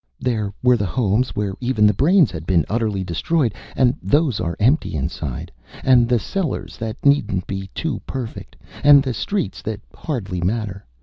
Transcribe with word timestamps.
"There 0.19 0.51
were 0.63 0.77
the 0.77 0.87
homes 0.87 1.35
where 1.35 1.53
even 1.59 1.85
the 1.85 1.93
brains 1.93 2.31
had 2.31 2.47
been 2.47 2.65
utterly 2.67 3.03
destroyed, 3.03 3.53
and 3.75 3.95
those 4.01 4.39
are 4.39 4.55
empty 4.59 4.95
inside, 4.95 5.51
and 5.83 6.09
the 6.09 6.17
cellars 6.17 6.75
that 6.77 6.97
needn't 7.05 7.45
be 7.45 7.67
too 7.75 7.99
perfect, 8.07 8.55
and 8.83 9.03
the 9.03 9.13
streets 9.13 9.61
that 9.61 9.81
hardly 9.93 10.41
matter. 10.41 10.87